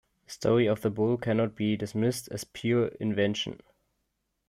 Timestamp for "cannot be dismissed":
1.17-2.27